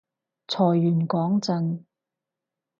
[0.47, 1.85] 財源廣進